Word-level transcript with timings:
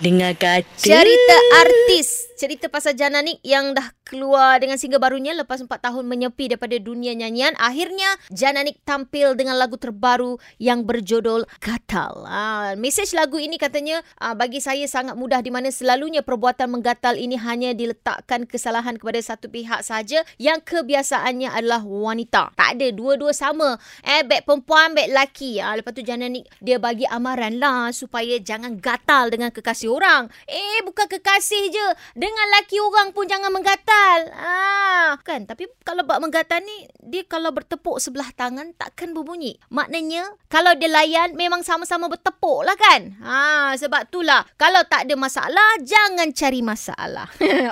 Dengar 0.00 0.32
kata. 0.32 0.64
Cerita 0.80 1.36
artis. 1.60 2.29
Cerita 2.40 2.72
pasal 2.72 2.96
Jananik 2.96 3.36
yang 3.44 3.76
dah 3.76 3.92
keluar 4.00 4.56
dengan 4.56 4.80
single 4.80 4.96
barunya 4.96 5.36
lepas 5.36 5.60
4 5.60 5.68
tahun 5.68 6.08
menyepi 6.08 6.48
daripada 6.48 6.72
dunia 6.80 7.12
nyanyian. 7.12 7.52
Akhirnya 7.60 8.16
Jananik 8.32 8.80
tampil 8.80 9.36
dengan 9.36 9.60
lagu 9.60 9.76
terbaru 9.76 10.40
yang 10.56 10.88
berjudul 10.88 11.44
Gatal. 11.60 12.24
Ha, 12.24 12.72
mesej 12.80 13.12
lagu 13.12 13.36
ini 13.36 13.60
katanya 13.60 14.00
ha, 14.16 14.32
bagi 14.32 14.64
saya 14.64 14.88
sangat 14.88 15.20
mudah 15.20 15.44
di 15.44 15.52
mana 15.52 15.68
selalunya 15.68 16.24
perbuatan 16.24 16.72
menggatal 16.72 17.20
ini 17.20 17.36
hanya 17.36 17.76
diletakkan 17.76 18.48
kesalahan 18.48 18.96
kepada 18.96 19.20
satu 19.20 19.52
pihak 19.52 19.84
saja 19.84 20.24
yang 20.40 20.64
kebiasaannya 20.64 21.52
adalah 21.52 21.84
wanita. 21.84 22.56
Tak 22.56 22.80
ada 22.80 22.88
dua-dua 22.88 23.36
sama. 23.36 23.76
Eh 24.00 24.24
baik 24.24 24.48
perempuan 24.48 24.96
baik 24.96 25.12
lelaki. 25.12 25.60
Ha, 25.60 25.76
lepas 25.76 25.92
tu 25.92 26.00
Jananik 26.00 26.48
dia 26.64 26.80
bagi 26.80 27.04
amaran 27.04 27.60
lah 27.60 27.92
supaya 27.92 28.40
jangan 28.40 28.80
gatal 28.80 29.28
dengan 29.28 29.52
kekasih 29.52 29.92
orang. 29.92 30.32
Eh 30.48 30.80
bukan 30.88 31.04
kekasih 31.04 31.68
je. 31.68 31.88
Dengan 32.30 32.46
laki 32.62 32.78
orang 32.78 33.10
pun 33.10 33.26
jangan 33.26 33.50
menggatal. 33.50 34.30
Ah, 34.38 35.18
kan? 35.26 35.50
Tapi 35.50 35.66
kalau 35.82 36.06
bab 36.06 36.22
menggatal 36.22 36.62
ni 36.62 36.86
dia 37.02 37.26
kalau 37.26 37.50
bertepuk 37.50 37.98
sebelah 37.98 38.30
tangan 38.38 38.70
takkan 38.78 39.10
berbunyi. 39.10 39.58
Maknanya 39.66 40.38
kalau 40.46 40.78
dia 40.78 40.86
layan 40.86 41.34
memang 41.34 41.66
sama-sama 41.66 42.06
bertepuk 42.06 42.62
lah 42.62 42.78
kan? 42.78 43.18
Ha, 43.18 43.74
sebab 43.74 44.06
itulah 44.06 44.46
kalau 44.54 44.78
tak 44.86 45.10
ada 45.10 45.18
masalah 45.18 45.82
jangan 45.82 46.30
cari 46.30 46.62
masalah. 46.62 47.26